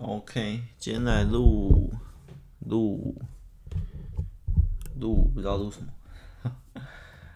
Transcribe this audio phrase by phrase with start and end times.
[0.00, 1.92] OK，今天来录
[2.58, 3.14] 录
[4.98, 6.52] 录，不知道录什么，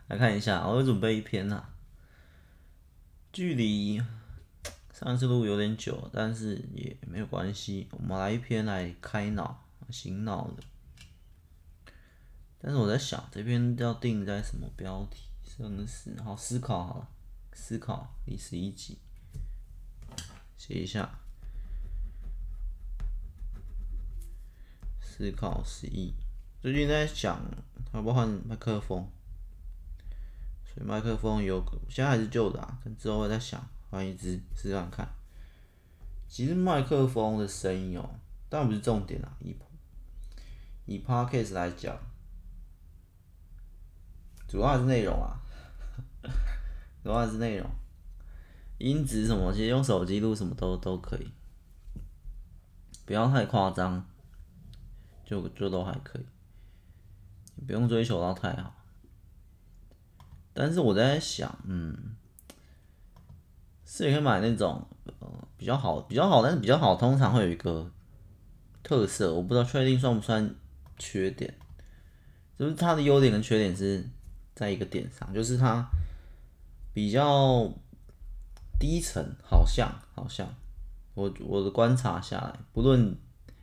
[0.08, 1.62] 来看一下，我会准备一篇呐，
[3.32, 4.02] 距离
[4.92, 10.64] 上次录有点久，但是也没有关系，我们来一篇来开脑、醒脑的。
[12.60, 15.28] 但是我在想，这篇要定在什么标题？
[15.44, 17.08] 生死，好思考好了，
[17.52, 18.98] 思考第十一集，
[20.56, 21.20] 写一下。
[25.18, 26.14] 思考十一，
[26.60, 27.42] 最近在想
[27.92, 29.04] 要不要换麦克风，
[30.64, 35.08] 所以麦克风有，现在还是旧的啊，之后会再想换一支试试看。
[36.28, 38.08] 其实麦克风的声音哦，
[38.48, 39.56] 当然不是重点啊，以
[40.86, 41.98] 以 Podcast 来讲，
[44.46, 45.42] 主要是内容啊，
[47.02, 47.68] 主要是内容，
[48.78, 51.32] 音质什么，其实用手机录什么都都可以，
[53.04, 54.08] 不要太夸张。
[55.28, 56.24] 就就都还可以，
[57.66, 58.74] 不用追求到太好。
[60.54, 62.16] 但是我在想，嗯，
[63.84, 64.88] 是也可以买那种
[65.20, 67.92] 呃比较好比较好，但是比较好通常会有一个
[68.82, 70.54] 特色，我不知道确定算不算
[70.98, 71.54] 缺点，
[72.58, 74.08] 就是它的优点跟缺点是
[74.54, 75.86] 在一个点上，就是它
[76.94, 77.70] 比较
[78.80, 80.48] 低沉，好像好像
[81.12, 83.14] 我我的观察下来，不论。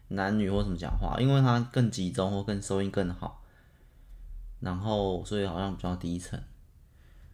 [0.09, 3.43] 男女或什么讲话，因为它更集中或更收音更好，
[4.59, 6.43] 然后所以好像比较低沉。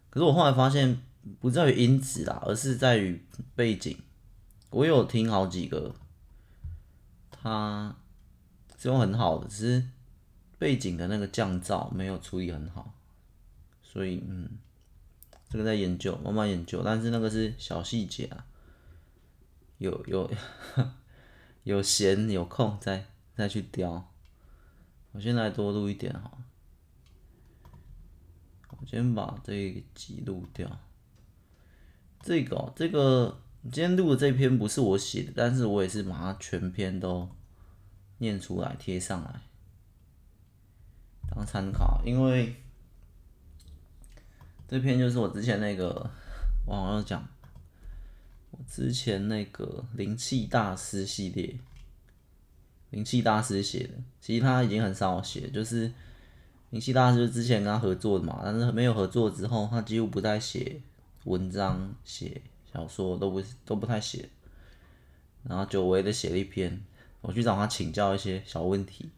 [0.09, 1.01] 可是我后来发现，
[1.39, 3.23] 不在于音质啦，而是在于
[3.55, 3.97] 背景。
[4.69, 5.93] 我有听好几个，
[7.29, 7.95] 它
[8.77, 9.87] 是用很好的，只是
[10.57, 12.93] 背景的那个降噪没有处理很好，
[13.83, 14.49] 所以嗯，
[15.49, 16.81] 这个在研究，慢慢研究。
[16.83, 18.45] 但是那个是小细节啊，
[19.77, 20.31] 有有。
[21.63, 24.11] 有闲有空再再去雕。
[25.11, 26.31] 我现在多录一点哈。
[28.79, 30.79] 我先把这一集录掉。
[32.21, 37.29] 这个、这个今天录的这篇不是我写的，但是我也是把它全篇都
[38.17, 39.41] 念出来贴上来
[41.29, 42.55] 当参考，因为
[44.67, 46.09] 这篇就是我之前那个
[46.65, 47.27] 我好像
[48.51, 48.65] 讲。
[48.67, 51.55] 之前那个灵气大师系列，
[52.91, 55.91] 灵气大师写的，其实他已经很少写，就是
[56.69, 60.81] 灵气大师之前跟他合作的嘛，但是没有合作之后，他几乎不再写
[61.25, 62.41] 文章、写
[62.71, 64.29] 小说，都不都不太写。
[65.43, 66.81] 然后久违的写了一篇，
[67.21, 69.09] 我去找他请教一些小问题，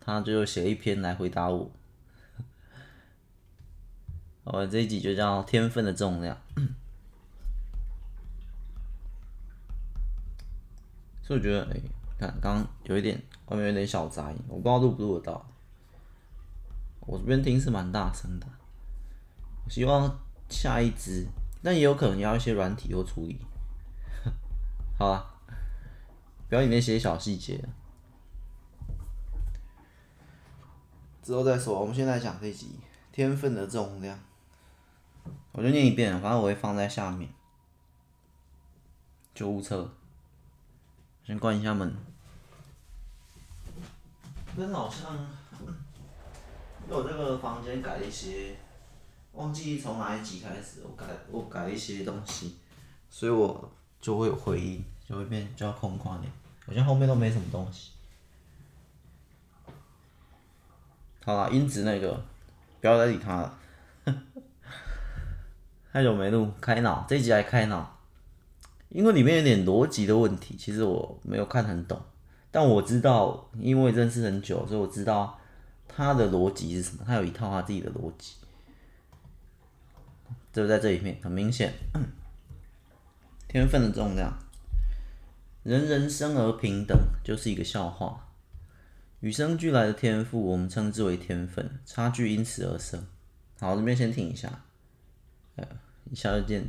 [0.00, 1.70] 他就写了一篇来回答我。
[4.44, 6.40] 我这一集就叫天分的重量。
[11.22, 11.80] 所以我觉得，哎、
[12.18, 15.46] 看刚刚有一点外面有点小杂音，我不知道录不录得到。
[17.00, 18.46] 我这边听是蛮大声的，
[19.64, 20.18] 我希望
[20.48, 21.26] 下一支，
[21.62, 23.40] 但也有可能要一些软体或处理。
[24.98, 25.34] 好啊，
[26.48, 27.64] 不要里面写小细节，
[31.22, 31.80] 之后再说。
[31.80, 32.78] 我们现在讲这集
[33.10, 34.18] 天分的重量，
[35.52, 37.28] 我就念一遍，反正我会放在下面。
[39.34, 39.92] 救护车。
[41.24, 41.94] 先关一下门。
[44.56, 45.16] 跟好像，
[46.88, 48.56] 我这个房间改一些，
[49.32, 52.56] 忘记从哪一集开始，我改我改一些东西，
[53.08, 56.30] 所以我就会有回音，就会变比较空旷点。
[56.66, 57.92] 好像后面都没什么东西。
[61.24, 62.22] 好了，音质那个，
[62.80, 63.58] 不要再理他了。
[65.92, 67.91] 太久没录，开脑，这集来开脑。
[68.94, 71.98] 因为里面有点逻辑的问题，其实我没有看很懂，
[72.50, 75.38] 但我知道，因为认识很久，所以我知道
[75.88, 78.34] 他的逻辑是什么，他有一套他自己的逻辑，
[80.52, 81.72] 就在这里面，很明显。
[83.48, 84.38] 天分的重量，
[85.62, 88.28] 人人生而平等，就是一个笑话。
[89.20, 93.06] 与生俱来的天赋，我们称之为天分，差距因此而生。
[93.60, 94.64] 好，这边先停一下，
[95.56, 95.66] 呃，
[96.10, 96.66] 一下就见。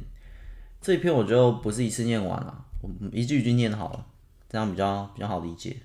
[0.84, 4.06] 这一篇我就不是一次念完了，我一句一句念好了，
[4.50, 5.78] 这样比较比较好理解。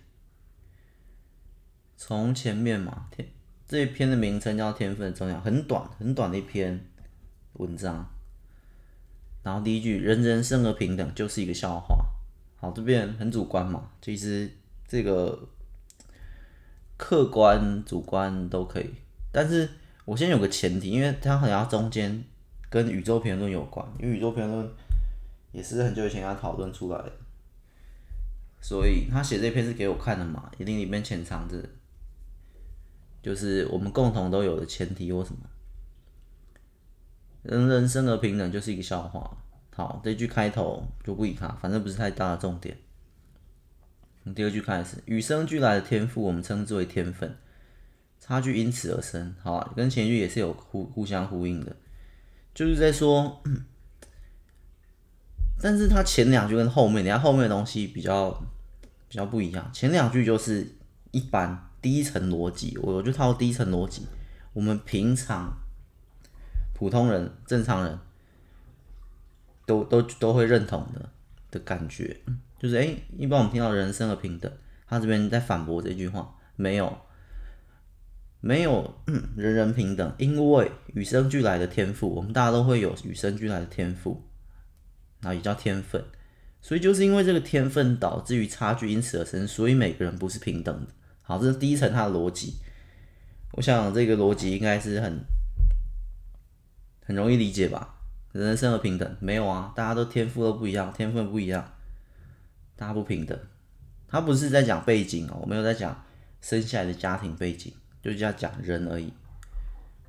[1.97, 3.29] 从前面嘛，天
[3.69, 6.85] 这一篇的名称叫《天分的重要》，很短很短的一篇
[7.53, 8.11] 文章。
[9.45, 12.05] 然后第一句“人人生而平等”就是一个笑话。
[12.57, 14.51] 好，这边很主观嘛，其实
[14.89, 15.49] 这个
[16.97, 18.91] 客观主观都可以。
[19.31, 19.71] 但是
[20.05, 22.25] 我先有个前提，因为它好像中间
[22.69, 24.69] 跟宇宙评论有关，因为宇宙评论。
[25.53, 27.13] 也是很久以前他讨论出来的，
[28.61, 31.63] 所以他写这篇是给我看的嘛，一定里面潜藏着，
[33.23, 35.41] 就是我们共同都有的前提或什么。
[37.43, 39.39] 人人生而平等就是一个笑话。
[39.75, 42.77] 好，这句开头就不理他，反正不是太大的重点。
[44.35, 47.37] 第二句开始，与生俱来的天赋，我们称之为天分，
[48.19, 49.35] 差距因此而生。
[49.41, 51.77] 好，跟前一句也是有互互相呼应的，
[52.53, 53.41] 就是在说，
[55.61, 58.31] 但是他前两句跟后面，你看后面的东西比较
[59.09, 59.71] 比较不一样。
[59.73, 60.67] 前两句就是
[61.11, 64.07] 一般第一层逻辑，我就套第一层逻辑，
[64.53, 65.53] 我们平常
[66.75, 67.99] 普通人、正常人。
[69.67, 71.11] 都都都会认同的
[71.51, 72.19] 的感觉，
[72.59, 72.89] 就是哎、
[73.19, 74.51] 一般我们听到人生而平等，
[74.87, 76.97] 他这边在反驳这句话，没有，
[78.41, 78.95] 没有，
[79.37, 84.23] 人人平等，因为与生俱来的天赋，我们大家都会有与生俱来的天赋，
[85.21, 86.05] 然后也叫天分，
[86.61, 90.93] 所以就是因为这个天分导致于差距因此而生，所以每个人不是平等的。
[91.23, 92.55] 好，这是第一层它的逻辑，
[93.53, 95.21] 我想这个逻辑应该是很
[97.05, 97.97] 很容易理解吧。
[98.33, 101.73] 人生而平等没有啊，大家都天赋都不一样，天分不一样，
[102.77, 103.39] 大家不平等。
[104.07, 106.05] 他不是在讲背景哦，我没有在讲
[106.41, 109.13] 生下来的家庭背景，就是要讲人而已，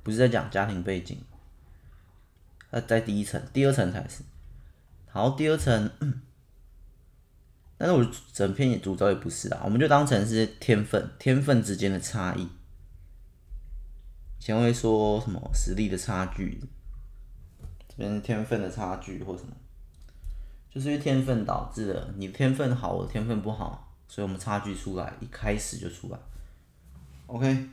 [0.02, 1.18] 不是在讲家庭背景。
[2.70, 4.22] 那在第一层，第二层才是。
[5.12, 5.90] 好，第二层，
[7.76, 12.48] 但是我整篇也主轴也不是啊，我们就当成是天分，天分之间的差异。
[14.38, 16.60] 前会说什么实力的差距。
[17.88, 19.52] 这边是天分的差距或什么，
[20.70, 26.18] 就是因为天分导致的你的天分好，我天分不好，所以我们差距出来，一开始就出来。
[27.26, 27.68] OK，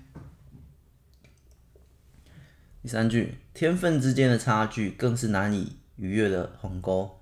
[2.81, 7.21] 第三句，天分之间的差距更是难以逾越的鸿沟，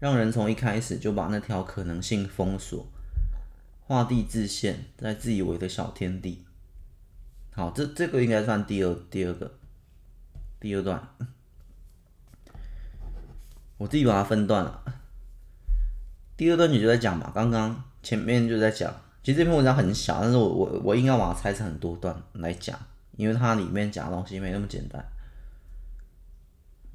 [0.00, 2.86] 让人从一开始就把那条可能性封锁，
[3.80, 6.44] 画地自限，在自以为的小天地。
[7.50, 9.58] 好，这这个应该算第二第二个。
[10.60, 11.00] 第二段，
[13.76, 14.84] 我自己把它分段了。
[16.36, 18.92] 第二段你就在讲嘛，刚刚前面就在讲，
[19.22, 22.78] 其实这篇文章很小，但是我我我应该把它拆成很多段来讲，
[23.16, 25.04] 因为它里面讲的东西没那么简单。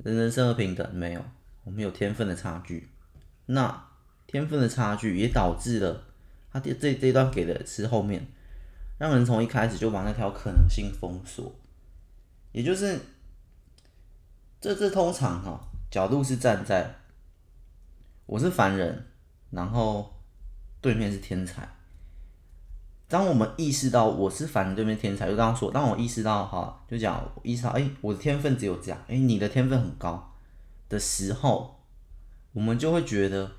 [0.04, 1.24] 人人生而平等，没有，
[1.64, 2.90] 我们有天分的差距。
[3.46, 3.90] 那
[4.28, 6.04] 天分的差距也导致了，
[6.52, 8.28] 他这这这段给的是后面，
[8.98, 11.54] 让人从一开始就把那条可能性封锁，
[12.52, 13.00] 也就是。
[14.64, 15.60] 这这通常哈
[15.92, 16.96] 角度是站在
[18.26, 19.08] 我是凡人，
[19.50, 20.10] 然后
[20.80, 21.68] 对面是天才。
[23.10, 30.34] 当我们意识到我是凡人，对面天才，就刚刚说，当我意识到哈，就讲意识到，哎，我的天分只有这样，哎，你的天分很高
[30.88, 31.83] 的时候，
[32.54, 33.52] 我们就会觉得，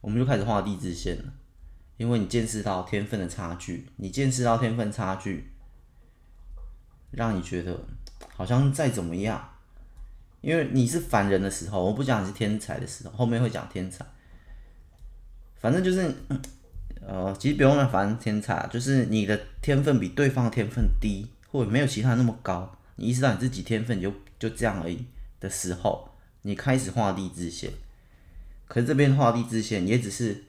[0.00, 1.32] 我们就开始画地自限了，
[1.96, 5.50] 因为你见识到天分的差距，你见识到天分差距，
[7.10, 7.78] 让你觉得
[8.36, 9.48] 好像再怎么样。
[10.42, 14.04] 因为你是凡人的时候，我不讲你是天才的时候，后面会讲天才。
[15.58, 16.14] 反正就是，
[17.06, 25.04] 呃，其实不用讲凡人天才，就是你的天分比对方的天分低，或者没有其他那么高，你意识到你自己天分就就这样而已
[25.38, 26.10] 的时候，
[26.42, 27.70] 你开始画地自限。
[28.70, 30.44] 可是这边画地自限也只是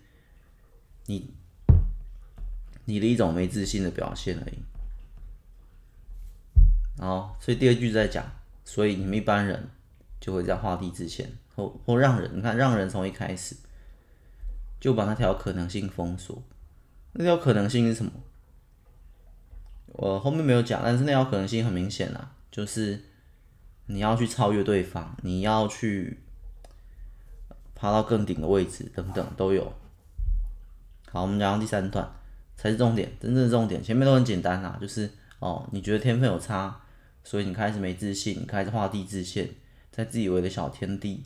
[1.08, 1.34] 你
[2.86, 4.60] 你的一种没自信的表现而已。
[7.02, 8.24] 好，所以第二句在讲，
[8.64, 9.70] 所以你们一般人。
[10.22, 13.56] 就会这样画地自限，或或让人你看，让人从一开始
[14.80, 16.44] 就把那条可能性封锁。
[17.14, 18.12] 那条可能性是什么？
[19.88, 23.04] 我后面没有讲，但是那条可能性很明显啊，就是
[23.88, 26.20] 你要去超越对方，你要去
[27.82, 29.74] 爬到更顶的位置，等等都有。
[31.12, 32.08] 好，我们讲到第三段
[32.56, 35.10] 才是重点，真正的重点，前面都很简单啊，就是
[35.40, 36.80] 哦，你觉得天分有差，
[37.24, 39.50] 所以你开始没自信，你开始画地自限。
[39.90, 41.24] 在自以为的小天地，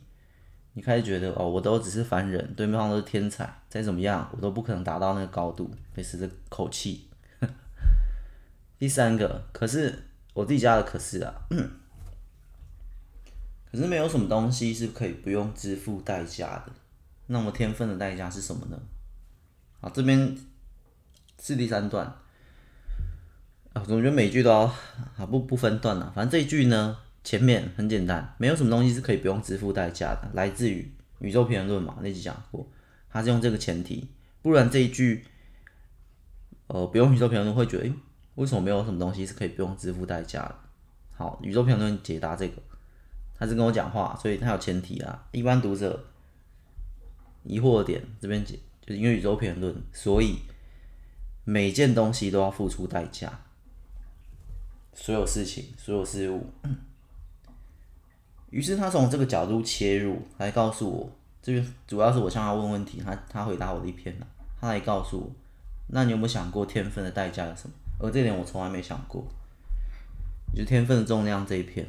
[0.71, 7.09] 你开始觉得哦，我都只是凡人，对面方都是天才，再怎么样我都不可能达到那个高度，类似这口气。
[8.79, 11.33] 第三个，可是我自己加的可是啊，
[13.75, 16.71] 可是没有什么东西是可以不用支付代价的。
[17.27, 18.79] 那么天分的代价是什么呢？
[19.81, 20.37] 好，这边
[21.41, 22.05] 是第三段
[23.73, 24.61] 啊，总觉得每句都要
[25.17, 26.97] 啊不不分段了，反正这一句呢。
[27.25, 32.69] 前面很简单，没有什么东西是可以不用支付代价的，来自于宇宙平衡论嘛，那集讲过，
[33.09, 34.07] 他是用这个前提，
[34.43, 35.25] 不然这一句，
[36.67, 37.93] 呃，不用宇宙平衡论会觉得，诶，
[38.35, 40.55] 为什么没有什么东西是可以不用支付代价的？
[41.15, 42.61] 好，宇宙平衡论解答这个，
[43.37, 46.05] 他是跟我讲话，所以他有前提啊，一般读者
[47.43, 50.37] 疑惑的点这边解，就是因为宇宙平衡论，所以
[51.43, 53.41] 每件东西都要付出代价，
[54.93, 56.49] 所有事情，所有事物。
[58.51, 61.11] 于是他从这个角度切入来告诉我，
[61.41, 64.15] 这边主要是我向他问问题，他他回答我的一篇，
[64.61, 65.31] 他来告诉我，
[65.87, 67.73] 那你有没有想过天分的代价是什么？
[67.99, 69.25] 而这点我从来没想过，
[70.55, 71.85] 就天分的重量这一篇，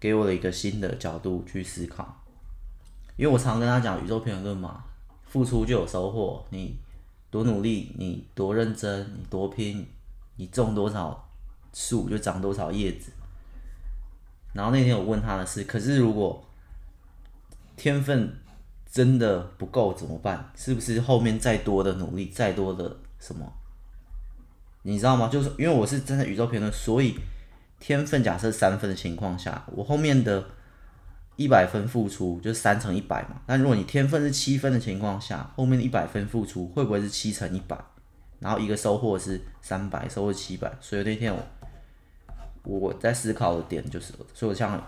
[0.00, 2.24] 给我了一个新的角度去思考。
[3.16, 4.84] 因为我常跟他讲宇宙平衡论嘛，
[5.26, 6.76] 付出就有收获，你
[7.30, 9.86] 多努力，你多认真，你多拼，
[10.36, 11.28] 你种多少
[11.74, 13.10] 树就长多少叶子。
[14.54, 16.44] 然后那天我问他的是，可是如果
[17.76, 18.32] 天分
[18.90, 20.50] 真的不够怎么办？
[20.56, 23.52] 是不是后面再多的努力，再多的什么？
[24.82, 25.28] 你知道吗？
[25.28, 27.18] 就是因为我是站在宇宙平衡，所以
[27.80, 30.44] 天分假设三分的情况下，我后面的。
[31.38, 37.78] 一百分付出就是三乘一百嘛，那如果你天分是七分的情况下，后面的一百分付出会不会是七乘一百？
[38.40, 40.68] 然后一个收获是三百，收获七百。
[40.80, 41.40] 所以那天我
[42.64, 44.84] 我在思考的点就是，所以我想，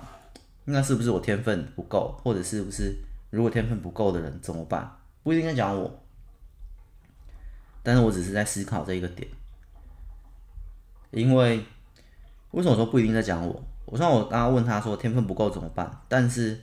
[0.64, 2.96] 那是不是我天分不够，或者是不是
[3.30, 4.98] 如果天分不够的人怎么办？
[5.22, 6.02] 不一定在讲我，
[7.84, 9.28] 但是我只是在思考这一个点，
[11.12, 11.64] 因为
[12.52, 13.62] 为什么说不一定在讲我？
[13.86, 15.90] 我说我刚刚问他说天分不够怎么办？
[16.08, 16.60] 但是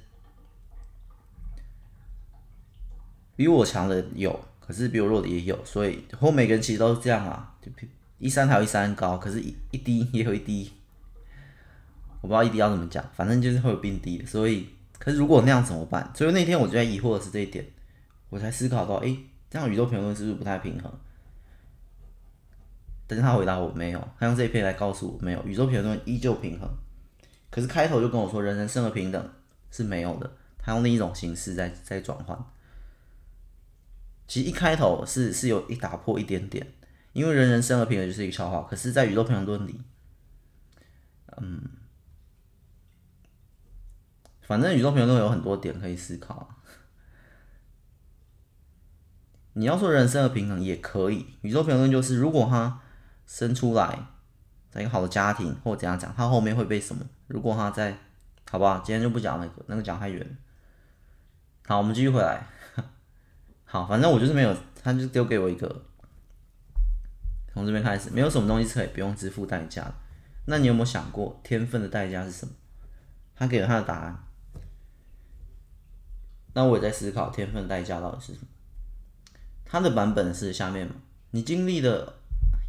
[3.35, 7.71] 比我强的有，可是比我弱的也有，所以后每个人其实都是这样啊，就
[8.17, 10.71] 一山还有一山高，可是一一低也有一低，
[12.21, 14.25] 我不知道一低要怎么讲，反正就是会有并低。
[14.25, 14.67] 所以，
[14.97, 16.11] 可是如果那样怎么办？
[16.15, 17.65] 所以那天我就在疑惑的是这一点，
[18.29, 19.15] 我才思考到，哎，
[19.49, 20.91] 这样宇宙平衡论是不是不太平衡？
[23.07, 26.69] 但是他回答我没有，他用这一篇来告诉我没有，宇宙平衡论依旧平衡。
[27.49, 29.33] 可是开头就跟我说，人人生而平等
[29.71, 32.37] 是没有的，他用另一种形式在在转换。
[34.27, 36.73] 其实一开头是是有一打破一点点，
[37.13, 38.67] 因为人人生而平等就是一个笑话。
[38.69, 39.79] 可是，在宇宙平衡论里，
[41.37, 41.61] 嗯，
[44.41, 46.53] 反正宇宙平衡论有很多点可以思考。
[49.53, 52.81] 你要说人生而平衡也可以，宇宙平衡论就是如果他
[53.27, 54.07] 生出来。
[54.69, 57.05] 在一个好的家庭，或怎样讲，他后面会被什么？
[57.27, 57.97] 如果他在，
[58.49, 58.79] 好不好？
[58.79, 60.37] 今天就不讲那个，那个讲太远。
[61.65, 62.45] 好，我们继续回来。
[63.65, 65.83] 好，反正我就是没有，他就丢给我一个，
[67.53, 69.91] 从这边开始，没有什么东西是可以不用支付代价。
[70.45, 72.53] 那你有没有想过，天分的代价是什么？
[73.35, 74.23] 他给了他的答案。
[76.53, 78.47] 那我也在思考，天分的代价到底是什么？
[79.65, 80.95] 他的版本是下面嘛？
[81.31, 82.15] 你经历的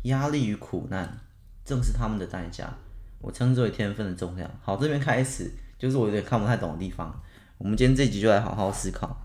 [0.02, 1.20] 压力与苦难。
[1.64, 2.74] 正是他们的代价，
[3.20, 4.50] 我称之为天分的重量。
[4.62, 7.22] 好，这边开始就是我有点看不太懂的地方。
[7.58, 9.20] 我们今天这集就来好好思考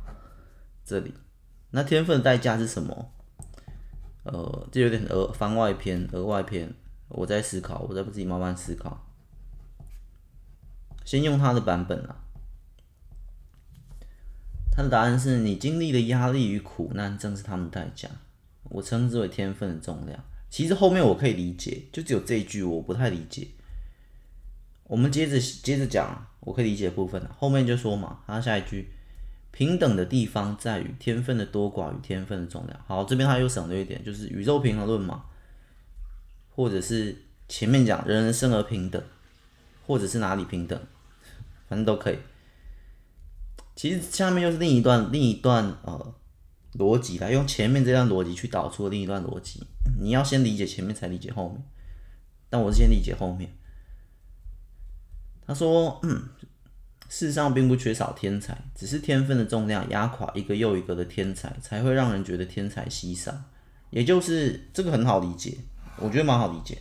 [0.84, 1.14] 这里。
[1.72, 3.14] 那天分的代价是什么？
[4.24, 6.74] 呃，这有点额番外篇、额外篇。
[7.08, 9.06] 我在思考，我在自己慢慢思考。
[11.06, 12.16] 先用他的版本啊，
[14.70, 18.10] 他的答案是你经历的压力与苦难，正是他们的代价。
[18.64, 20.22] 我称之为天分的重量。
[20.54, 23.48] 其实后面我可以理解，就只有这一句我不太理解。
[24.84, 27.28] 我们接着接着讲，我可以理解的部分。
[27.36, 28.88] 后面就说嘛，他下一句，
[29.50, 32.80] 平等的地方在于天分的多寡与天分的重量。
[32.86, 35.24] 好，这边他又省略一点，就是宇宙平衡论嘛，
[36.52, 37.18] 或者是
[37.50, 39.02] 前面讲人人生而平等，
[39.88, 40.80] 或者是哪里平等，
[41.68, 42.20] 反正都可以。
[43.76, 46.14] 其实下面又是另一段另一段呃。
[46.80, 49.64] 逻辑来用前面这段逻辑去导出另一段逻辑，
[50.00, 51.64] 你要先理解前面才理解后面，
[52.50, 53.52] 但我是先理解后面。
[55.46, 56.30] 他说，嗯，
[57.10, 63.34] 世上并不缺少天才，只是天分的重量压垮一个又一个的天才，才会让人觉得天才稀少。
[63.90, 65.58] 也就是这个很好理解，
[65.98, 66.80] 我觉得蛮好理解。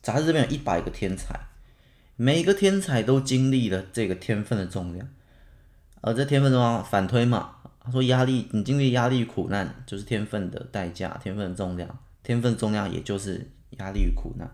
[0.00, 1.38] 杂志这边有一百个天才，
[2.16, 5.08] 每一个天才都经历了这个天分的重量，
[6.00, 7.56] 而这天分重量反推嘛。
[7.92, 14.48] 说：“压力，你经历压力与苦难，就是天分的代价，天分的重量，天分重量也就是压力与苦难。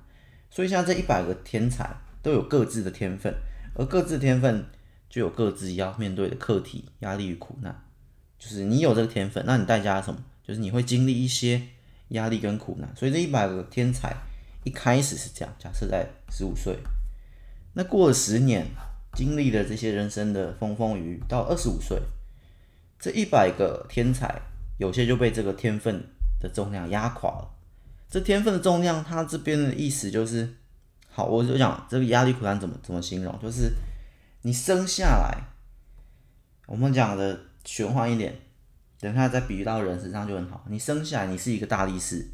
[0.50, 3.34] 所以，像这一百个天才都有各自的天分，
[3.74, 4.64] 而各自天分
[5.08, 7.84] 就有各自要面对的课题，压力与苦难。
[8.38, 10.20] 就是你有这个天分，那你代价什么？
[10.46, 11.60] 就是你会经历一些
[12.08, 12.94] 压力跟苦难。
[12.94, 14.14] 所以，这一百个天才
[14.64, 16.78] 一开始是这样，假设在十五岁，
[17.72, 18.66] 那过了十年，
[19.14, 22.00] 经历了这些人生的风风雨雨，到二十五岁。”
[23.04, 24.40] 这一百个天才，
[24.78, 26.02] 有些就被这个天分
[26.40, 27.50] 的重量压垮了。
[28.08, 30.54] 这天分的重量，它这边的意思就是，
[31.10, 33.70] 好，我就讲这个压力苦难怎么怎么形容，就是
[34.40, 35.36] 你生下来，
[36.66, 38.34] 我们讲的玄幻一点，
[38.98, 40.64] 等下再比喻到人身上就很好。
[40.70, 42.24] 你生下来你是一个大力士，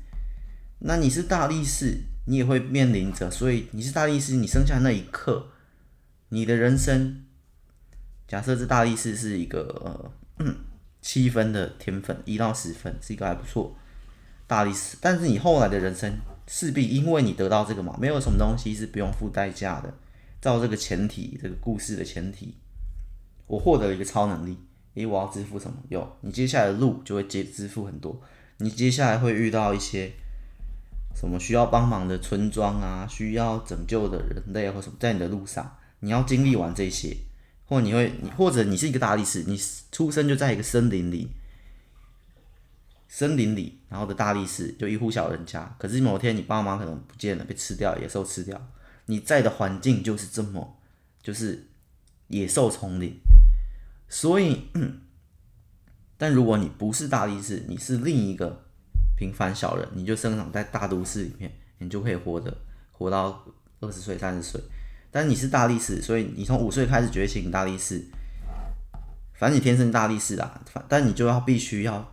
[0.79, 5.49] 那你是大力士，你也会面临着，所以你是大力士，你生下来那一刻，
[6.29, 7.25] 你的人生，
[8.29, 10.13] 假设这大力士是一个。
[11.01, 13.75] 七分的天分，一到十分是一个还不错
[14.47, 16.13] 大力士，但是你后来的人生
[16.47, 19.95] 势必因为你得到这个嘛，没有什么东西是不用付代价的。
[20.41, 22.55] 照这个前提，这个故事的前提，
[23.47, 24.59] 我获得了一个超能力，
[24.95, 25.77] 诶，我要支付什么？
[25.89, 28.21] 有，你接下来的路就会接支付很多，
[28.59, 30.13] 你接下来会遇到一些
[31.15, 37.17] 什么需要帮忙的村庄啊，需要拯救的人类或什么，在你的路上，你要经历完这些。
[37.71, 39.57] 或你会，你或者你是一个大力士，你
[39.93, 41.31] 出生就在一个森林里，
[43.07, 45.73] 森林里，然后的大力士就一户小人家。
[45.79, 48.61] 可是某天你爸妈可能不见了，被吃掉，野兽吃掉。
[49.07, 50.81] 你在的环境就是这么，
[51.23, 51.69] 就是
[52.27, 53.17] 野兽丛林。
[54.09, 54.67] 所以，
[56.19, 58.65] 但如果你不是大力士，你是另一个
[59.17, 62.53] 平凡小人，你就生长在大都市里面，你就可以活着，
[62.91, 63.45] 活到
[63.79, 64.61] 二十岁、三十岁。
[65.11, 68.05] 但你是大力士，所以你从五岁开始觉醒大力士。
[69.35, 72.13] 反正你天生大力士啦，反但你就要必须要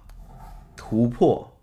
[0.76, 1.60] 突破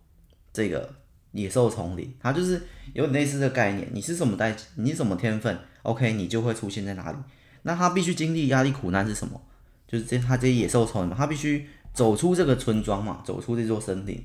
[0.52, 0.94] 这个
[1.32, 2.62] 野兽丛林，它就是
[2.92, 3.88] 有点类似的概念。
[3.92, 7.18] 你是什么代，你什么天分？OK，你就会出现在哪里。
[7.62, 9.40] 那他必须经历压力苦难是什么？
[9.88, 14.22] 就是这他这些野兽丛林嘛，他必须走出这个村庄嘛，走出这座森林，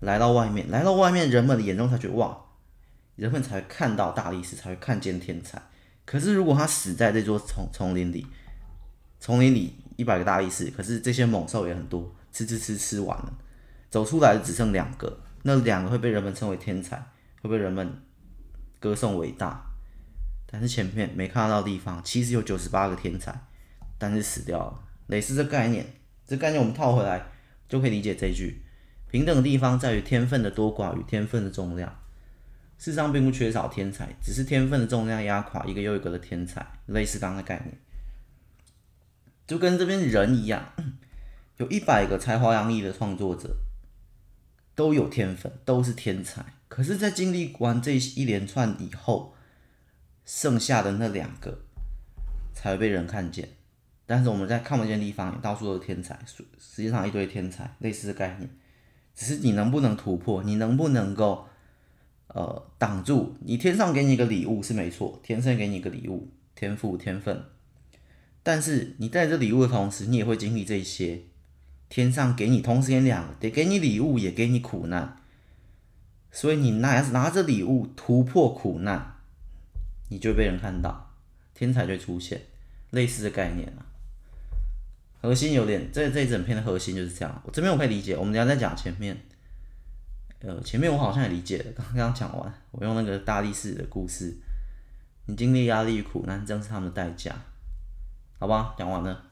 [0.00, 2.38] 来到外面，来到外面，人们的眼中才觉得哇，
[3.14, 5.62] 人们才会看到大力士，才会看见天才。
[6.06, 8.24] 可是，如果他死在这座丛丛林里，
[9.18, 13.32] 丛林里一百个大力士，可是这些猛兽也很多，吃吃吃吃完了，
[13.90, 17.04] 走出来的只剩两个，那两个会被人们称为天才，
[17.42, 18.00] 会被人们
[18.78, 19.66] 歌颂伟大。
[20.48, 23.36] 但是前面没看到的地方，其实有九十八个天才，
[23.98, 24.80] 但是死掉了。
[25.08, 25.84] 类似这概念，
[26.24, 27.26] 这概念我们套回来
[27.68, 28.62] 就可以理解这一句：
[29.10, 31.92] 平等的地方在于天分的多寡与天分的重量。
[32.78, 36.64] 世上并不缺少天才，只是天分的重量压垮一个又一个的天才。
[36.86, 37.74] 类似刚刚的概念，
[39.46, 40.72] 就跟这边人一样，
[41.56, 43.56] 有一百个才华洋溢的创作者，
[44.74, 46.44] 都有天分，都是天才。
[46.68, 49.34] 可是，在经历完这一连串以后，
[50.26, 51.62] 剩下的那两个
[52.52, 53.48] 才会被人看见。
[54.04, 58.50] 但是我们在看不见的地方，到处都是天才，实际上一堆天才，类似的概念，
[59.14, 61.48] 只是你能不能突破，你能不能够。
[62.28, 67.44] 呃，挡住你，天上给你一个礼物是没错，天生给你一个礼物，天赋天分。
[68.42, 71.22] 但是你带着礼物的同时，你也会经历这些。
[71.88, 75.18] 天上给你同时也两，得给你礼物，也给你苦难。
[76.32, 79.16] 所以你拿拿着礼物突破苦难，
[80.10, 81.14] 你就会被人看到，
[81.54, 82.42] 天才就出现。
[82.90, 83.86] 类似的概念啊，
[85.22, 87.42] 核心有点，这这一整篇的核心就是这样。
[87.44, 89.16] 我这边我可以理解，我们等下再讲前面。
[90.40, 94.36] 呃，前面我好像也理解了，刚刚讲完，我用那个大力士的故事，
[95.26, 97.34] 你经历压力与苦难，正是他们的代价，
[98.38, 98.74] 好吧？
[98.78, 99.24] 讲完了，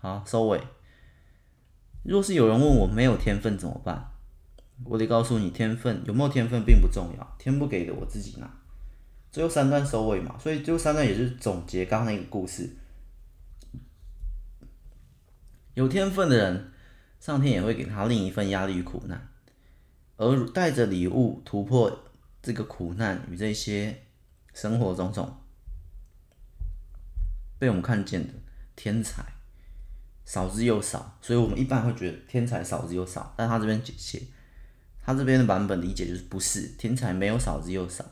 [0.00, 0.60] 好，收尾。
[2.04, 4.10] 若是有人问我没有天分怎么办，
[4.84, 8.48] 我得告诉你，天分有没有天分并不重要，天不给的我自己拿。
[9.32, 12.76] 最后三段收尾嘛，所以最后三段也是总结刚刚那个故事。
[15.74, 16.72] 有天分的人，
[17.20, 19.28] 上天也会给他另一份压力与苦难。
[20.18, 22.04] 而带着礼物突破
[22.42, 24.02] 这个苦难与这些
[24.52, 25.38] 生活种种
[27.56, 28.34] 被我们看见的
[28.74, 29.24] 天才
[30.24, 33.32] 少之又少，所以我们一般会觉得天才少之又少。
[33.36, 34.20] 但他这边解释，
[35.00, 38.04] 他这边的版本理解就是不是天才没有少之又少。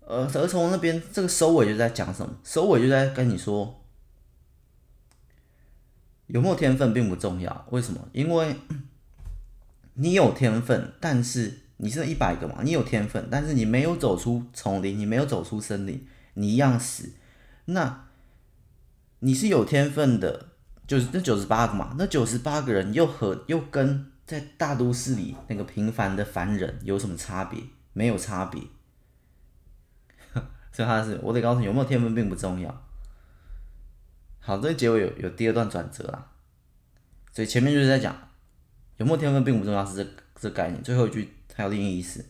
[0.00, 2.36] 呃，而从那边这个收尾就在讲什么？
[2.44, 3.82] 收尾就在跟你说，
[6.26, 7.66] 有没有天分并不重要。
[7.70, 8.06] 为什么？
[8.12, 8.54] 因为。
[9.94, 12.62] 你有天分，但是你是一百个嘛？
[12.62, 17.10] 你有天分，但是你没有走出丛林，你没有走出森林，你一样死。
[17.66, 18.06] 那
[19.18, 20.48] 你是有天分的，
[20.86, 21.94] 就是那九十八个嘛？
[21.98, 27.62] 那九十八个人又和又跟在大都市里那个平凡的凡人有什么差别？
[27.92, 28.62] 没有差别。
[30.72, 32.84] 所以他是我得告诉你，有没有天分并不重要。
[34.40, 36.30] 好，这结尾有有第二段转折啦。
[37.32, 38.16] 所以前面就是在讲。
[39.02, 40.80] 有没有天分并不重要，是这这概念。
[40.84, 42.24] 最后一句还有另一意思，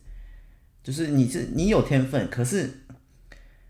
[0.82, 2.68] 就是你是你有天分，可是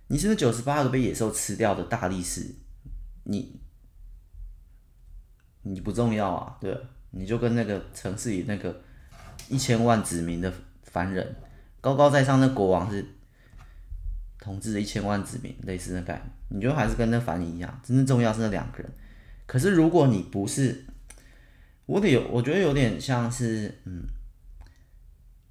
[0.06, 2.46] 你是那九十八个被野兽吃掉的大力士，
[3.24, 3.60] 你
[5.62, 6.78] 你不重要啊，对，
[7.10, 8.80] 你就跟那个城市里那个
[9.48, 10.52] 一千万子民的
[10.84, 11.34] 凡人，
[11.80, 13.04] 高高在上的国王是
[14.38, 18.88] 统治着一千万子民，类似的概念，你就还是跟那凡人一样，真正重要是那两个人。
[19.44, 20.84] 可是如果你不是，
[21.92, 24.04] 我得有，我觉得有点像是，嗯，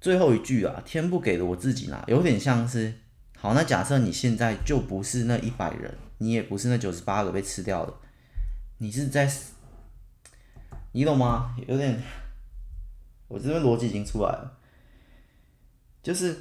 [0.00, 2.92] 最后一句啊，天不给的我自己拿，有点像是，
[3.38, 7.94] 好，那假设你现在就不是那一百人，你也不是那九十八个被吃掉的，
[8.78, 9.32] 你是在，
[10.90, 11.54] 你懂吗？
[11.68, 12.02] 有点，
[13.28, 14.58] 我这边逻辑已经出来了，
[16.02, 16.36] 就是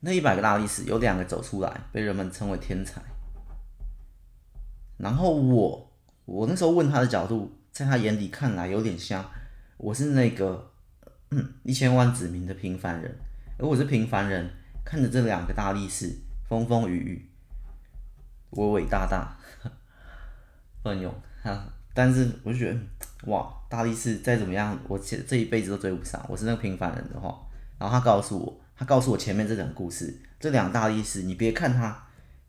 [0.00, 3.02] 那一百个大力士有两个走出来，被人们称为天才，
[4.96, 5.86] 然后我。
[6.26, 9.24] 我那时候问他的角度，在他眼里看来有点像
[9.76, 10.70] 我是那个
[11.62, 13.14] 一千万子民的平凡人，
[13.58, 14.50] 而我是平凡人，
[14.84, 16.14] 看着这两个大力士
[16.48, 17.30] 风风雨雨，
[18.50, 19.36] 伟伟大大，
[20.82, 22.78] 奋勇哈，但是我就觉得
[23.26, 26.24] 哇，大力士再怎么样，我这这一辈子都追不上。
[26.28, 27.38] 我是那个平凡人的话，
[27.78, 32.06] 然后他告诉我，他告诉我前面这两个故事，这两大力士，你别看他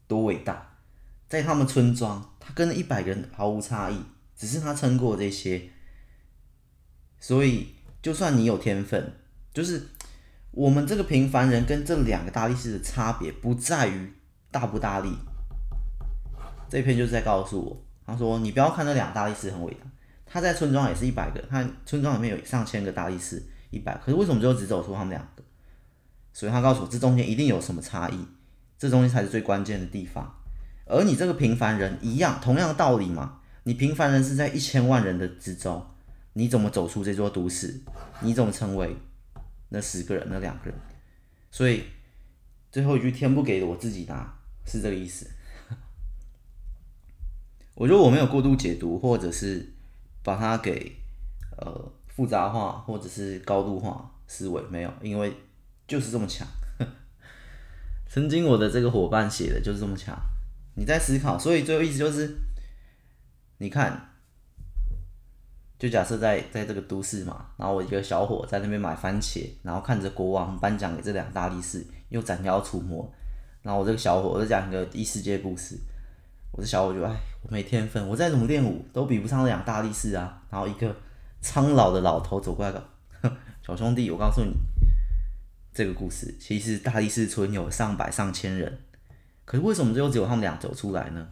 [0.07, 0.67] 多伟大。
[1.29, 4.01] 在他们村庄，他跟一百个人毫无差异，
[4.41, 5.69] 只是他撑过这些。
[7.19, 9.13] 所以，就算你有天分，
[9.53, 9.83] 就是
[10.49, 14.11] 我们这个平凡人跟这两个大力士的差别，不在于
[14.49, 15.15] 大不大力。
[16.67, 19.85] 这篇就是在告诉我，他说你不要看那两个大力士很伟大，
[20.25, 25.43] 他在村庄也是一百个，他村庄里面有上千个大力士，一百，可是为什么就只走出他们两个？
[26.33, 28.17] 所以他告诉我，这中间一定有什么差异，
[28.79, 30.35] 这中间才是最关键的地方。
[30.87, 33.40] 而你这个平凡人一样，同样的道理嘛。
[33.63, 35.85] 你平凡人是在一千万人的之中，
[36.33, 37.81] 你怎么走出这座都市？
[38.21, 38.95] 你怎么成为
[39.69, 40.75] 那十个人、那两个人？
[41.51, 41.83] 所以
[42.71, 44.33] 最后一句“天不给的我自己拿”
[44.65, 45.29] 是这个意思。
[47.75, 49.73] 我觉得我没有过度解读，或者是
[50.23, 50.95] 把它给
[51.57, 55.33] 呃复杂化，或者是高度化思维，没有，因为
[55.87, 56.47] 就是这么强。
[58.09, 60.17] 曾经我的这个伙伴写的就是这么强。
[60.75, 62.35] 你在思考，所以最后意思就是，
[63.61, 64.09] 你看，
[65.77, 73.07] 就假设在在这个都市嘛，然后我一个小伙在那边买番茄，然后看着国王颁奖给这两大力士，又斩妖除魔，
[73.61, 75.77] 然后我这个小伙我在讲一个异世界故事，
[76.51, 80.95] 我这小伙就哎，我没天分，我再怎么练武都比不上那两大力士啊，然后一个
[81.39, 82.83] 苍老的老头走过来了，
[83.61, 84.55] 小兄弟，我告诉你，
[85.71, 88.79] 这个故事其实大力士村有上百上千人。
[89.45, 91.27] 可是为什么最后只有他们俩走出来呢？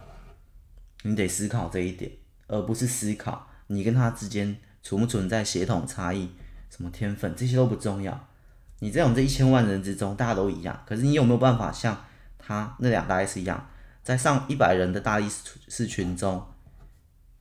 [1.03, 2.11] 你得思考这一点，
[2.47, 6.29] 而不是思考你跟他之间存不存在血统差异、
[6.69, 8.27] 什么天分，这些都不重要。
[8.79, 10.83] 你在我们这一千万人之中，大家都一样。
[10.85, 12.05] 可是你有没有办法像
[12.37, 13.69] 他那两大力士一样，
[14.03, 15.27] 在上一百人的大力
[15.67, 16.45] 士群中，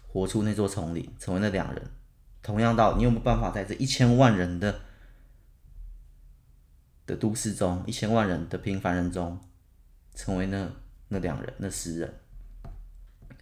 [0.07, 1.90] 活出那座丛林，成为那两人？
[2.42, 4.81] 同样道理，你有没有办法在这一千万人的
[7.07, 9.40] 的都市中，一千万人的平凡人中？
[10.14, 10.68] 成为那
[11.09, 12.14] 那两人，那十人，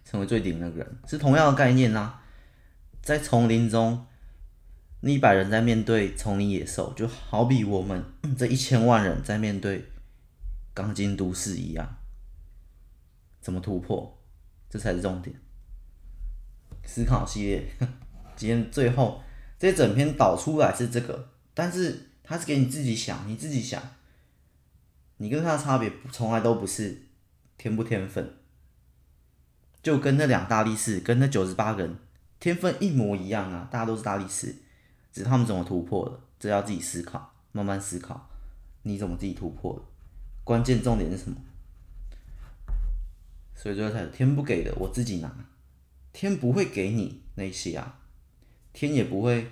[0.09, 2.23] 成为最顶那个人，是同样的概念呐、啊。
[3.01, 4.05] 在丛林中，
[5.01, 8.03] 那一百人在面对丛林野兽，就好比我们
[8.37, 9.85] 这一千万人在面对
[10.73, 11.97] 钢筋都市一样。
[13.41, 14.17] 怎么突破？
[14.69, 15.35] 这才是重点。
[16.85, 17.69] 思考系列，
[18.37, 19.21] 今天最后
[19.59, 23.81] 这整篇导出来是这个，但是它是给你自己想，你自己想。
[25.17, 27.03] 你跟他的差别从来都不是
[27.57, 28.37] 天不天分，
[29.87, 31.97] 就跟那两大力士跟那九十八个人
[32.41, 33.65] 天分一模一样啊！
[33.71, 34.53] 大家都是大力士，
[35.13, 38.29] 只是他们怎么突破的，这要自己思考，慢慢思考，
[38.81, 39.81] 你怎么自己突破的？
[40.43, 41.37] 关键重点是什么？
[43.55, 45.33] 所以最后才天不给的，我自己拿，
[46.11, 47.97] 天不会给你那些啊，
[48.73, 49.47] 天也不会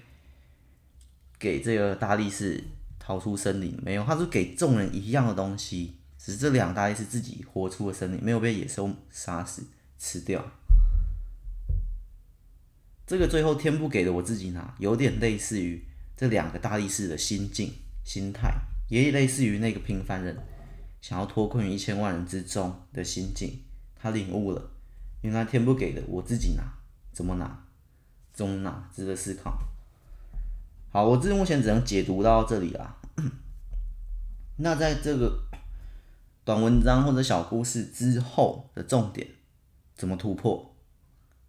[1.40, 2.62] 给这个大力士。
[3.00, 9.64] 逃出森林没有，他是给众人一样的东西，只是这两大力士自己活出了森林，没有被野兽杀死
[9.98, 10.52] 吃掉。
[13.08, 15.86] 这个最后天不给的，我自己拿，有点类似于
[16.18, 17.72] 这两个大力士的心境、
[18.04, 18.52] 心态，
[18.90, 20.36] 也类似于那个平凡人
[21.02, 23.62] 想要脱困于一千万人之中的心境。
[23.96, 24.72] 他领悟了，
[25.22, 26.64] 原来天不给的，我自己拿，
[27.12, 27.66] 怎么拿？
[28.34, 28.90] 怎么拿？
[28.94, 29.58] 值得思考。
[30.92, 32.98] 好，我这目前只能解读到这里啦。
[34.58, 35.44] 那在这个
[36.44, 39.28] 短文章或者小故事之后的重点，
[39.96, 40.76] 怎么突破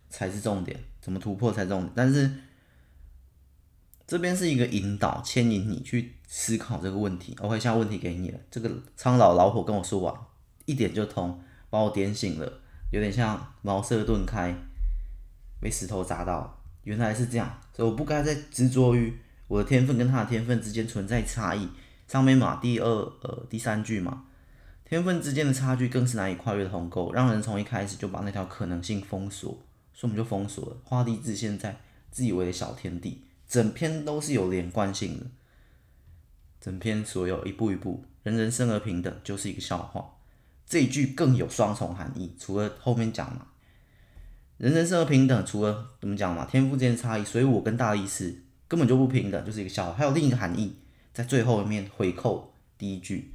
[0.08, 0.78] 才是重点？
[1.00, 1.92] 怎么突破才重点？
[1.94, 2.30] 但是
[4.06, 7.36] 这边是一个引导，牵引你去思考这个问题。
[7.40, 8.38] OK，现在问题给你了。
[8.50, 10.14] 这个苍老老伙跟我说完，
[10.64, 12.60] 一点就通，把我点醒了，
[12.92, 14.54] 有点像茅塞顿开，
[15.60, 19.12] 被石头砸到，原来是这样，所以我不该再执着于。
[19.48, 21.68] 我的天分跟他的天分之间存在差异，
[22.08, 24.24] 上面嘛，第二呃第三句嘛，
[24.88, 29.50] 天分之间的差距更是难以跨越的鸿沟，让人从一开始就把那条可能性封锁，
[29.92, 30.76] 所以我们就封锁了。
[30.84, 31.76] 画地自现在
[32.12, 35.26] 自以为的小天地，整篇都是有连贯性的。
[36.60, 40.12] 整篇所有一步一步，人人生而平等就是一个笑话。
[40.64, 43.48] 这一句更有双重含义，除了后面讲嘛，
[44.58, 49.92] 人人生而平等，除了怎么讲嘛，天赋之间的差异，所以我跟大力士根本就不平等，就是一个笑话。
[49.92, 50.76] 还有另一个含义，
[51.12, 53.32] 在最后一面回扣第一句，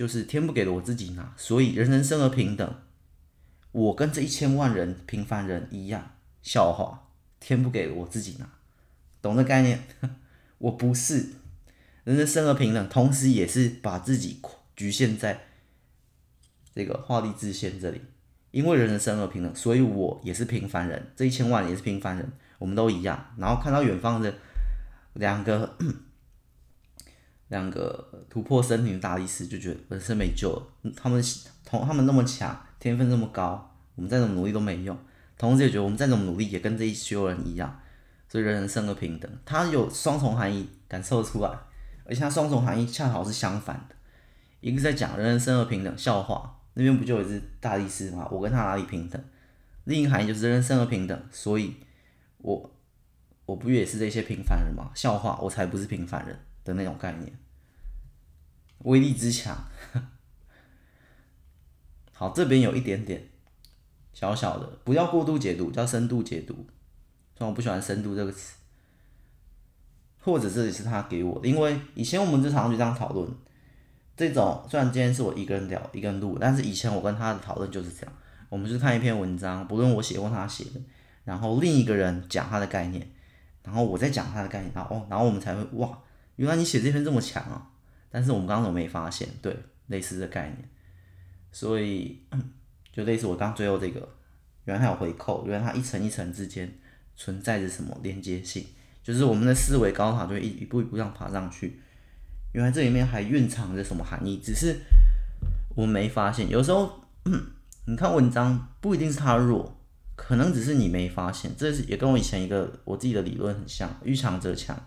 [0.00, 2.74] 就是天不给了我自己拿，所以人人生而平等，
[3.70, 8.48] 我跟这一千万人平凡人一样，笑话，天不给了我自己拿，
[9.20, 9.82] 懂这概念？
[10.56, 11.16] 我不是
[12.04, 14.40] 人人生而平等，同时也是把自己
[14.74, 15.38] 局限在。
[16.74, 18.00] 这个画地自限这里，
[18.52, 23.34] 因为人人生而平等，所以我也是平凡人，这一千万也是平凡人，我们都一样。
[23.36, 24.32] 然后看到远方的
[25.12, 25.76] 两个
[27.50, 30.92] 两个突破森林的大力士，就觉得人生没救了。
[30.96, 31.22] 他们
[31.64, 34.96] 同他们那么强，天分那么高，我们再怎么努力都没用。
[35.36, 37.80] 同时也觉得我们再怎么努力，也跟这一群人一样。
[38.28, 41.50] 所以人人生而平等，他有双重含义，感受出来，
[42.04, 43.94] 而且他双重含义恰好是相反的，
[44.60, 46.56] 一个在讲人人生而平等，笑话。
[46.74, 48.28] 那边不就有一只大力士吗？
[48.30, 49.20] 我跟他哪里平等？
[49.82, 51.74] 另一个含义就是人人生而平等，所以
[52.38, 52.70] 我
[53.44, 54.92] 我不也是这些平凡人吗？
[54.94, 57.32] 笑话，我才不是平凡人的那种概念，
[58.78, 59.56] 威力之强。
[62.12, 63.28] 好，这边有一点点
[64.12, 66.54] 小小的，不要过度解读，叫深度解读。
[67.34, 68.56] 虽然我不喜欢“深度”这个词，
[70.20, 73.26] 或者这里是他给我的，因为以前我们日常就这样讨论。
[74.14, 78.14] 这种虽然今天是我一个人聊一个人录，但是以前我跟他的讨论就是这样，
[78.50, 80.80] 我们就看一篇文章，不论我写或他写的，
[81.24, 83.10] 然后另一个人讲他的概念，
[83.62, 85.98] 然后我再讲他的概念，然后哦，然后我们才会哇，
[86.40, 87.68] 原来你写这篇这么强啊！
[88.08, 89.54] 但是我们刚刚都没发现，对，
[89.88, 90.56] 类似的概念，
[91.52, 92.18] 所以
[92.90, 94.08] 就类似我刚最后这个，
[94.64, 96.78] 原来它有回扣，原来它一层一层之间
[97.14, 98.64] 存在着什么连接性，
[99.02, 101.78] 就是我们的思维高塔就会一一步一步这样爬上去。
[102.54, 104.74] 原来这里面还蕴藏着什么含义，只是
[105.76, 106.48] 我没发现。
[106.48, 107.04] 有时候，
[107.84, 109.78] 你看文章不一定是他弱，
[110.16, 111.52] 可能只是你没发现。
[111.54, 114.82] 这是也跟我以前一个我自己的理论很像，遇强则强。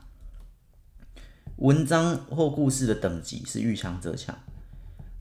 [1.64, 4.38] 文章或故事的等级是遇强则强。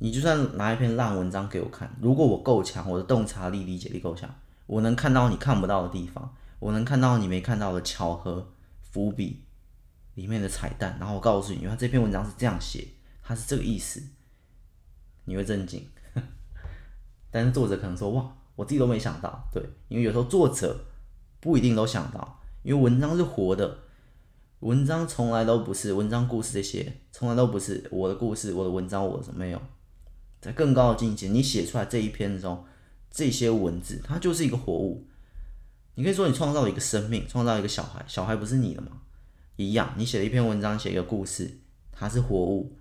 [0.01, 4.29] 你就算拿一篇烂文章给我看，如果我够强，我的洞察力、理解力够强，
[4.67, 9.45] 我能看到你看不到的地方，我能看到你没看到的巧合、伏笔。
[10.15, 12.87] 里面的彩蛋，然后我告诉你，因为这篇文章是这样写，
[13.23, 14.03] 它是这个意思，
[15.25, 15.89] 你会震惊。
[17.33, 20.85] 但是作者可能说：“哇，我自己都没想到。”对，因为有时候作者
[21.41, 23.79] 不一定都想到，因为文章是活的，
[24.63, 29.61] 文章从来都不是文章故事这些，从来都不是我的故事，我的文章，我的没有。
[30.41, 32.65] 在更高的境界，你写出来这一篇中，
[33.11, 35.05] 这些文字，它就是一个活物。
[35.97, 39.03] 你可以说你创造了一个生命，创造一个小孩，小孩不是你的吗？
[39.57, 41.59] 一样，你写了一篇文章，写一个故事，
[41.91, 42.79] 它是活物，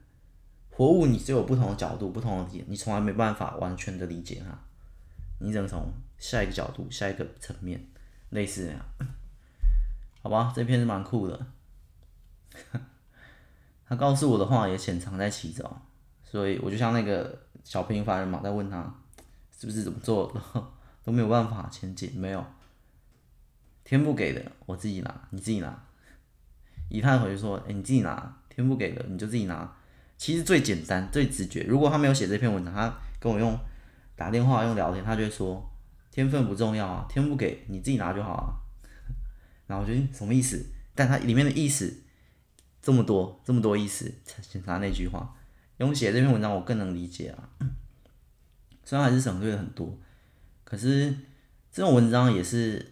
[0.69, 4.55] 活物你只有不同的角度、不同的点，你从来没办法完全的理解它，
[5.39, 7.83] 你只能从下一个角度、下一个层面，
[8.29, 8.79] 类似这样，
[10.21, 10.53] 好吧？
[10.55, 11.47] 这篇是蛮酷的，
[13.87, 15.69] 他告诉我的话也潜藏在其中，
[16.23, 18.93] 所以我就像那个小平凡人嘛，在问他
[19.57, 20.31] 是不是怎么做，
[21.03, 22.45] 都没有办法前进，没有，
[23.83, 25.83] 天不给的，我自己拿，你自己拿。
[26.89, 29.77] 以太回说：“哎、你自己拿，天不给的你就自己拿。
[30.17, 31.63] 其实最简单、最直觉。
[31.63, 33.57] 如果他没有写这篇文章，他跟我用
[34.15, 35.71] 打电话、用聊天，他就会说：
[36.11, 38.59] 天分不重要啊，天不给你自己拿就好啊。
[39.67, 40.65] 然后我觉得什么意思？
[40.93, 42.03] 但他里面的意思
[42.81, 44.11] 这么多、这么多意思，
[44.49, 45.35] 检查那句话，
[45.77, 47.49] 用写这篇文章我更能理解啊。
[48.83, 49.97] 虽然还是省略了很多，
[50.63, 51.15] 可是
[51.71, 52.91] 这种文章也是，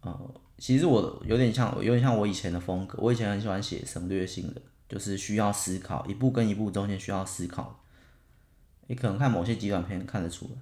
[0.00, 2.96] 呃。”其实我有点像，有点像我以前的风格。
[3.02, 7.82] 我以前很喜欢写省略性的，就是需要思考，一步跟一步中间需要思考。
[8.86, 10.52] 你可能看某些极短片看得出来，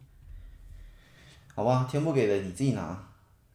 [1.54, 1.86] 好吧？
[1.88, 3.06] 天不给的你自己拿，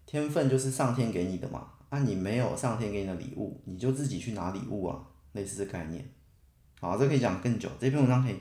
[0.06, 1.72] 天分就是上天给你的嘛。
[1.90, 5.00] 那、你没有上天给你的礼物，你就自己去拿礼物啊，
[5.32, 6.06] 类似的概念。
[6.82, 8.36] 好，这可以讲更久，这篇文章可以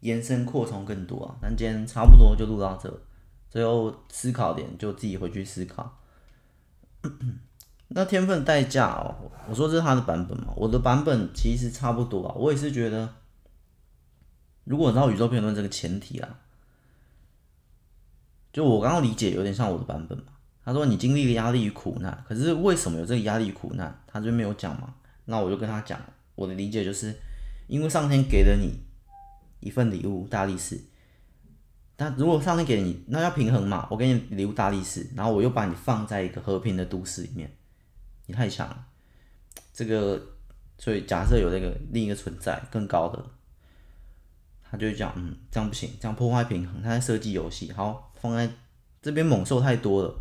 [0.00, 1.34] 延伸扩充更多啊。
[1.42, 3.02] 那今天差不多就录到这，
[3.48, 5.98] 最后思考点就自己回去思考。
[7.88, 12.34] 那天分代价哦，我说这是他的版本嘛，我的版本其实差不多啊。
[12.36, 13.16] 我也是觉得，
[14.64, 16.38] 如果照宇宙辩论这个前提啊，
[18.52, 20.24] 就我刚刚理解有点像我的版本嘛。
[20.70, 23.92] 他说你经历了压力与苦难，可是为什么有这个压力与苦难？
[24.06, 24.94] 他就没有讲嘛。
[25.24, 26.00] 那我就跟他讲，
[26.36, 27.12] 我的理解就是
[27.66, 28.78] 因为上天给了你
[29.58, 30.80] 一份礼物，大力士。
[31.96, 33.88] 但如果上天给你，那要平衡嘛。
[33.90, 37.50] 我给你礼物大力士，然后我又把你放在一个和平的都市里面，
[38.26, 38.86] 你太强了。
[39.74, 40.22] 这个，
[40.78, 43.20] 所以假设有那个另一个存在更高的，
[44.70, 46.80] 他就讲，嗯，这样不行，这样破坏平衡。
[46.80, 48.48] 他在设计游戏，好，放在
[49.02, 50.14] 这边猛兽太多了，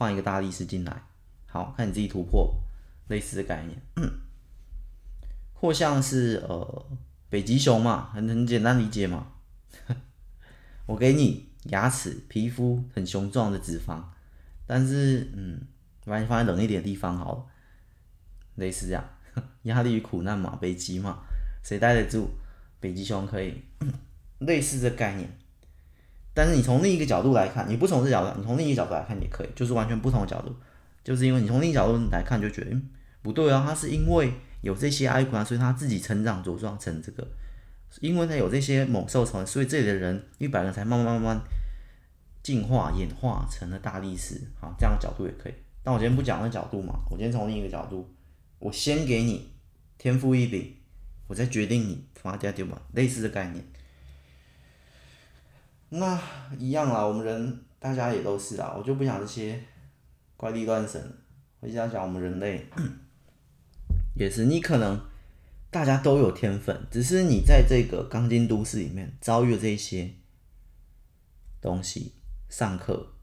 [0.00, 1.02] 放一个大力士进来，
[1.46, 2.54] 好，看你自己突破，
[3.08, 3.78] 类似的概念。
[3.96, 4.10] 嗯、
[5.52, 6.86] 或像是呃
[7.28, 9.26] 北极熊嘛，很很简单理解嘛。
[10.88, 14.02] 我给你牙齿、皮肤很雄壮的脂肪，
[14.66, 15.60] 但是嗯，
[16.06, 17.46] 把你放在冷一点的地方好了，
[18.54, 19.04] 类似这样，
[19.64, 21.24] 压力与苦难嘛，北极嘛，
[21.62, 22.30] 谁待得住？
[22.80, 23.62] 北极熊可以，
[24.40, 25.30] 类似这概念。
[26.34, 30.54] 但是你从另一个角度来看，你不从这角度，你从另一个角度来看也可以，就是完全不同的角度，
[31.02, 32.88] 就是因为你从另一个角度来看就觉得，嗯，
[33.22, 37.26] 不对啊，他是因为有这些压力苦难，所以他自己成长茁壮成这个。
[37.98, 41.40] 因为他有这些猛兽虫，所以这里的人一百人才慢慢慢慢
[42.40, 44.40] 进化演化成了大力士。
[44.60, 45.54] 好，这样的角度也可以。
[45.82, 48.08] 但我今天不讲那角度嘛，我今天从另一个角度，
[48.60, 49.52] 我先给你
[49.98, 50.76] 天赋异禀，
[51.26, 53.64] 我再决定你发家丢嘛，类似的概念。
[55.90, 56.20] 那
[56.58, 59.62] 一样啦，我们人大家也都是啦，我就不讲这些
[60.36, 61.00] 怪力乱神，
[61.60, 62.66] 我就想讲我们人类
[64.16, 64.98] 也是，你可能。
[65.72, 70.12] 大家都有天分，只是你在这个钢筋都市里面遭遇了这些
[71.60, 72.12] 东西，
[72.48, 73.14] 上课，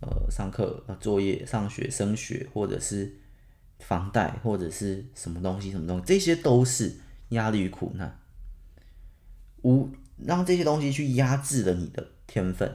[0.00, 3.18] 呃，上课、作业、上学、升学，或者是
[3.80, 8.20] 房贷，或者是什么东西，什么东西，这些都是压力与苦难，
[9.62, 9.90] 无
[10.24, 12.70] 让这些东西去压制了你的天分，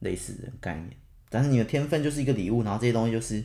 [0.00, 0.96] 类似的概念。
[1.28, 3.44] 但是你的天分就是一个礼物，然后这些东西就是。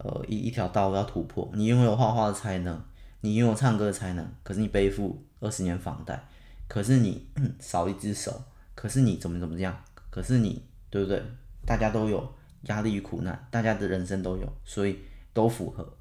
[0.00, 2.80] 呃，一一条道路要突破，你拥有画画的才能，
[3.20, 6.24] 你拥有唱歌的才能，可是你背负二十年房贷，
[6.68, 7.26] 可是你
[7.58, 8.44] 少一只手，
[8.76, 9.76] 可是你怎么怎么样，
[10.08, 11.20] 可是你对不对？
[11.66, 12.32] 大家都有
[12.66, 15.00] 压力与苦难，大家的人生都有，所以
[15.32, 15.98] 都符合。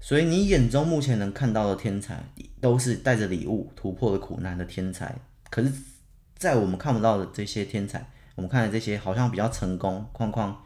[0.00, 2.24] 所以你眼中目前能看到的天才，
[2.60, 5.14] 都是带着礼物突破了苦难的天才。
[5.50, 5.70] 可是，
[6.36, 10.60] 在我们看不到的这些天才，我们看的这些好像比较成功，框框。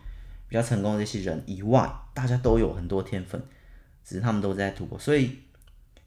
[0.46, 3.42] 比较成功的这些人以外，大家都有很多天分，
[4.04, 4.96] 只是他们都在突破。
[4.96, 5.38] 所以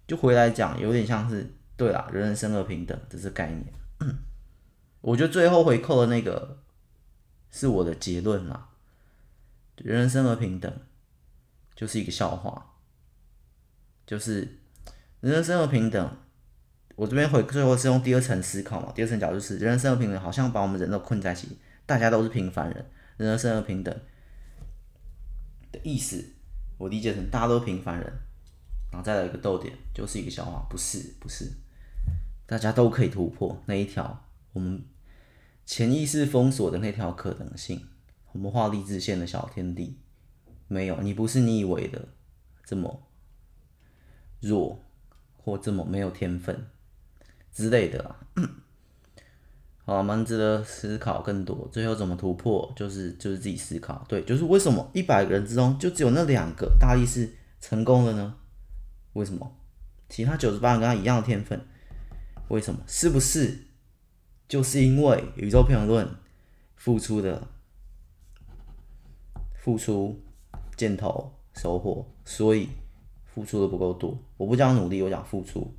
[0.07, 3.65] 就回来讲，有点像是对啦，人人生而平等这是概念。
[5.01, 6.59] 我觉得最后回扣的那个
[7.51, 8.69] 是我的结论啦，
[9.77, 10.71] 人人生而平等
[11.75, 12.76] 就是一个笑话，
[14.07, 14.39] 就是
[15.19, 16.17] 人人生而平等。
[16.95, 22.85] 我这边回最后是用第二层思考嘛，第二层角度是人人生而平等，好像把我们人都困在一起，大家都是平凡人，
[23.17, 23.95] 人人生而平等。
[25.71, 26.25] 的意思，
[26.79, 28.05] 我理解成大家都平凡人，
[28.91, 31.51] 然后再来一个逗点，就是一个笑话，不是不是，
[32.47, 34.83] 大家都可以突破那一条我们
[35.65, 37.85] 潜意识封锁的那条可能性，
[38.31, 39.99] 我们画励志线的小天地，
[40.67, 42.07] 没有，你不是你以为的
[42.65, 43.06] 这么
[44.39, 44.83] 弱
[45.35, 46.67] 或这么没有天分
[47.51, 48.15] 之类的啦。
[49.85, 51.69] 好，蛮值得思考更多。
[51.71, 54.05] 最后怎么突破，就是就是自己思考。
[54.09, 58.35] 对，就是为什么一百个人之中就只有那两个大力士成功了呢？
[59.13, 59.55] 为什么？
[60.09, 61.65] 其他九十八人跟他一样的天分，
[62.49, 62.81] 为什么？
[62.85, 63.65] 是不是
[64.47, 66.07] 就是因为宇宙平衡论
[66.75, 67.47] 付出的
[69.55, 70.21] 付出
[70.75, 72.69] 箭头收获，所以
[73.37, 74.17] 付出的不够多？
[74.35, 75.71] 我不讲努力，我讲付出。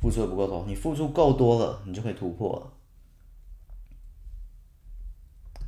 [0.00, 2.72] 付出的不够多，你付出够多了，你就可以突破了。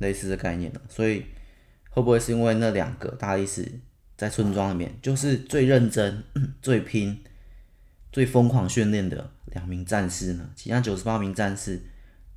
[0.01, 1.23] 类似的概念了，所以
[1.91, 3.79] 会不会是因为那两个大力士
[4.17, 6.21] 在村庄里面，就是最认真、
[6.61, 7.23] 最拼、
[8.11, 10.49] 最疯狂训练的两名战士呢？
[10.57, 11.81] 其他九十八名战士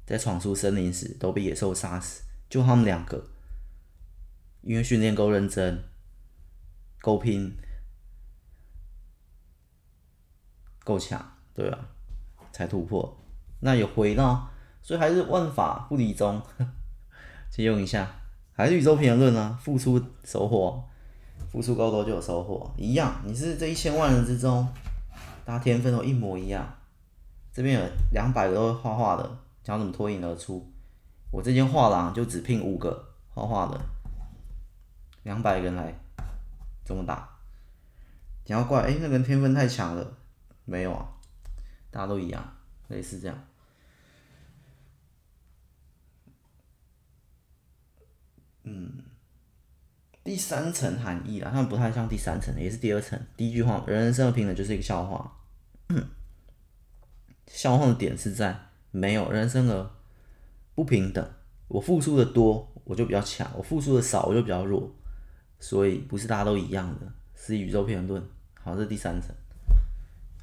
[0.07, 3.27] 在闯出森林时都被野兽杀死，就他们两个，
[4.63, 5.83] 因为训练够认真、
[7.01, 7.53] 够拼、
[10.87, 11.21] 够强。
[11.53, 11.79] 对啊，
[12.53, 13.17] 才突破，
[13.61, 14.47] 那有回到，
[14.83, 16.41] 所以还是万法不离宗，
[17.51, 18.07] 借用一下，
[18.53, 20.85] 还是宇宙平衡论啊，付出收获，
[21.51, 24.69] 付出够多就有收获，一样，你是这一千万人之中，
[25.47, 26.63] 大家天分都一模一样，
[27.51, 30.71] 这边有两百个都会画画的，讲怎么脱颖而出，
[31.31, 33.81] 我这间画廊就只聘五个画画的，
[35.23, 35.95] 两百个人来，
[36.85, 37.27] 怎么打？
[38.45, 40.07] 你要怪，哎，那个人天分太强了，
[40.67, 41.09] 没有啊。
[41.91, 42.57] 大家都一样，
[42.89, 43.49] 类似这样。
[48.65, 48.93] 嗯，
[50.23, 53.19] 第三层含义啦，他们不太像第三层，也是第二层。
[53.37, 55.33] 第一句话，人人生而平等就是一个笑话。
[57.47, 58.59] 笑话的点是在
[58.91, 59.91] 没有人生而
[60.75, 61.33] 不平等。
[61.69, 64.93] 我付出的多，我就比较强；我付出的少，我就比较弱。
[65.61, 68.23] 所以不是大家都一样的，是宇宙片论。
[68.61, 69.35] 好，这是第三层。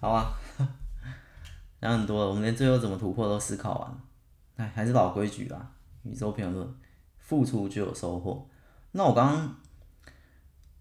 [0.04, 0.38] 好啊，
[1.80, 3.98] 讲很多了，我们连最后怎么突破都思考完了。
[4.58, 5.66] 哎，还是老规矩啦，
[6.02, 6.68] 宇宙评论，
[7.20, 8.46] 付出就有收获。
[8.92, 9.56] 那我刚刚，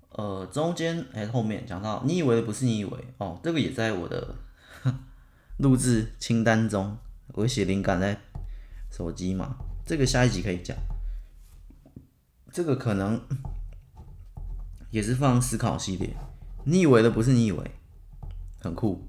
[0.08, 4.34] 呃，中间哎后面讲到，你以为的不是你以为哦，这个也在我的
[5.58, 6.98] 录制清单中，
[7.28, 8.18] 我写灵感在
[8.90, 9.54] 手机嘛。
[9.86, 10.76] 这个下一集可以讲，
[12.50, 13.24] 这个可能
[14.90, 16.12] 也是放思考系列。
[16.64, 17.70] 你以为的不是你以为，
[18.60, 19.08] 很酷，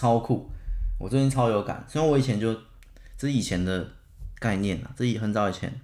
[0.00, 0.50] 超酷！
[0.96, 2.54] 我最近超有感，虽然我以前就
[3.18, 3.86] 这是以前的
[4.36, 5.78] 概念啊，这是很早以前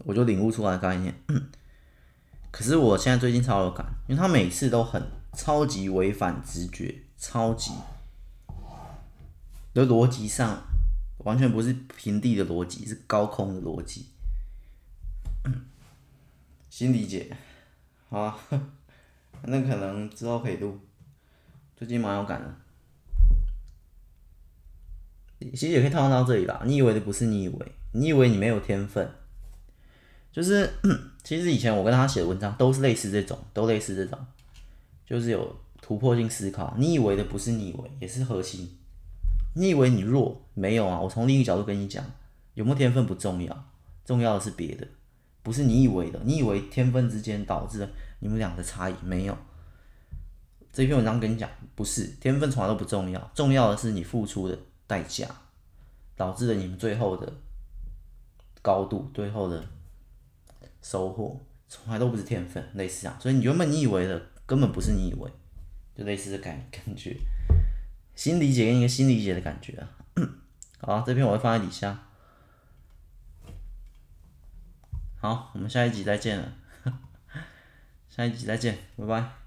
[0.00, 1.14] 我就领悟出来的概念。
[2.52, 7.72] 可是我现在最近超有感，因为他每次都很超级违反直觉，超级
[9.72, 10.62] 的逻辑上。
[11.24, 14.08] 完全不是平地的逻辑，是高空的逻辑。
[16.68, 17.34] 新理解，
[18.10, 18.38] 好啊，
[19.44, 20.78] 那可能之后可以录。
[21.82, 22.54] 最近蛮有感的，
[25.50, 26.62] 其实也可以套用到这里啦。
[26.64, 29.10] 你以为的不是你以为，你以为你没有天分，
[30.30, 30.70] 就是
[31.24, 34.16] 其实以前我跟他写的文章都是类似这种，都类似这种，
[35.04, 36.72] 就是有突破性思考。
[36.78, 38.78] 你以为的不是你以为，也是核心。
[39.56, 40.40] 你以为你弱？
[40.54, 41.00] 没有啊！
[41.00, 42.04] 我从另一个角度跟你讲，
[42.54, 43.64] 有没有天分不重要，
[44.04, 44.86] 重要的是别的，
[45.42, 46.20] 不是你以为的。
[46.22, 48.94] 你以为天分之间导致了你们俩的差异？
[49.02, 49.36] 没有。
[50.72, 55.28] 这篇文章跟你讲，不是天分从来都不重要，重要的是你付出的代价，
[56.16, 57.30] 导致了你们最后的
[58.62, 59.62] 高度，最后的
[60.80, 63.18] 收获，从来都不是天分，类似啊。
[63.20, 65.30] 所以你原本你以为的，根本不是你以为，
[65.94, 67.18] 就类似的感感觉。
[68.14, 69.88] 新理解跟一个新理解的感觉啊，
[70.80, 72.06] 好，这篇我会放在底下。
[75.20, 76.54] 好，我们下一集再见了，
[78.08, 79.41] 下一集再见，拜拜。